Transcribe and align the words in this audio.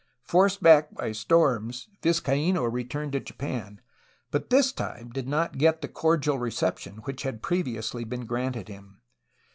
Forced 0.23 0.63
back 0.63 0.95
by 0.95 1.11
storms, 1.11 1.87
Vizcaino 2.01 2.63
returned 2.63 3.11
to 3.11 3.19
Japan, 3.19 3.81
but 4.31 4.49
this 4.49 4.71
time 4.71 5.11
did 5.11 5.27
not 5.27 5.59
get 5.59 5.81
the 5.83 5.87
cordial 5.87 6.39
reception 6.39 7.01
which 7.03 7.21
had 7.21 7.43
previously 7.43 8.03
been 8.03 8.25
granted 8.25 8.67
him. 8.67 9.01